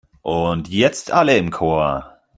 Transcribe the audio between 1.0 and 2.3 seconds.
alle im Chor!